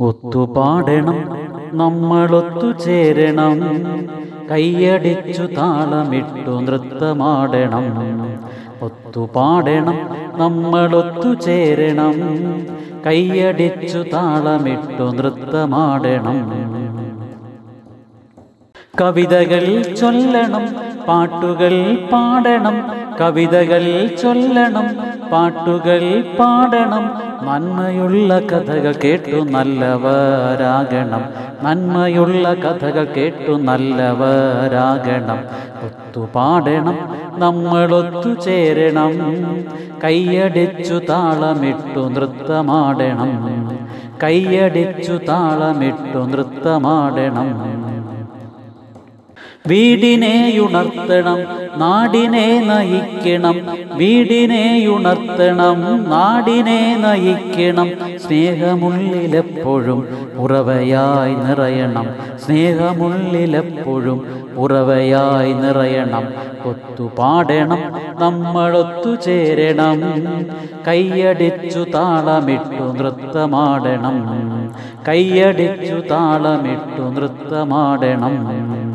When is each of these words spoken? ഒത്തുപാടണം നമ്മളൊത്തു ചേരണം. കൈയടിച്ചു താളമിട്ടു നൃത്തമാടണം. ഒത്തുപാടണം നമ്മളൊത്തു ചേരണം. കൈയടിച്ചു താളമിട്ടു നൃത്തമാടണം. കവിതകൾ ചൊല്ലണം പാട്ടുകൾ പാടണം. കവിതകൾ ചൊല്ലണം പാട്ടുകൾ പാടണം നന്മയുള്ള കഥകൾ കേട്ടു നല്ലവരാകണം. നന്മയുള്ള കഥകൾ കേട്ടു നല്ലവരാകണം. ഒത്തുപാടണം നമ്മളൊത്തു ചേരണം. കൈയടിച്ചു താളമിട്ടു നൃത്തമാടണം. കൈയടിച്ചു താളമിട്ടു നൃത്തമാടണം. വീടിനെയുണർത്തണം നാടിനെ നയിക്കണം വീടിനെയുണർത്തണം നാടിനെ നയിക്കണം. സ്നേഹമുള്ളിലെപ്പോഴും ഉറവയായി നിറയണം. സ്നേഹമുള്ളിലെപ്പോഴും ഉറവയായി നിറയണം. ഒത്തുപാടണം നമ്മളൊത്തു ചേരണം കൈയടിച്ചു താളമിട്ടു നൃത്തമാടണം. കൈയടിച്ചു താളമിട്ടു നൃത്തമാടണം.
ഒത്തുപാടണം 0.00 1.16
നമ്മളൊത്തു 1.72 2.72
ചേരണം. 2.72 3.60
കൈയടിച്ചു 4.50 5.42
താളമിട്ടു 5.42 6.50
നൃത്തമാടണം. 6.50 7.84
ഒത്തുപാടണം 8.82 9.98
നമ്മളൊത്തു 10.38 11.34
ചേരണം. 11.34 12.14
കൈയടിച്ചു 13.06 13.98
താളമിട്ടു 13.98 15.02
നൃത്തമാടണം. 15.02 16.38
കവിതകൾ 19.00 19.82
ചൊല്ലണം 19.82 20.66
പാട്ടുകൾ 21.08 21.98
പാടണം. 22.12 22.76
കവിതകൾ 23.20 24.06
ചൊല്ലണം 24.06 24.86
പാട്ടുകൾ 25.32 26.24
പാടണം 26.38 27.30
നന്മയുള്ള 27.42 28.38
കഥകൾ 28.38 28.92
കേട്ടു 29.04 29.36
നല്ലവരാകണം. 29.36 31.22
നന്മയുള്ള 31.62 32.54
കഥകൾ 32.54 33.04
കേട്ടു 33.04 33.52
നല്ലവരാകണം. 33.52 35.38
ഒത്തുപാടണം 35.84 36.98
നമ്മളൊത്തു 37.38 38.34
ചേരണം. 38.34 39.12
കൈയടിച്ചു 40.04 40.94
താളമിട്ടു 40.94 42.00
നൃത്തമാടണം. 42.00 43.32
കൈയടിച്ചു 44.22 45.12
താളമിട്ടു 45.12 46.18
നൃത്തമാടണം. 46.18 47.89
വീടിനെയുണർത്തണം 49.66 51.38
നാടിനെ 51.78 52.60
നയിക്കണം 52.66 53.54
വീടിനെയുണർത്തണം 53.92 55.80
നാടിനെ 56.10 56.96
നയിക്കണം. 56.96 57.90
സ്നേഹമുള്ളിലെപ്പോഴും 58.26 60.08
ഉറവയായി 60.36 61.34
നിറയണം. 61.34 62.06
സ്നേഹമുള്ളിലെപ്പോഴും 62.46 64.26
ഉറവയായി 64.56 65.52
നിറയണം. 65.52 66.24
ഒത്തുപാടണം 66.64 67.78
നമ്മളൊത്തു 68.20 69.14
ചേരണം 69.14 70.00
കൈയടിച്ചു 70.88 71.86
താളമിട്ടു 71.94 72.82
നൃത്തമാടണം. 72.82 74.16
കൈയടിച്ചു 75.08 75.94
താളമിട്ടു 75.94 77.02
നൃത്തമാടണം. 77.02 78.89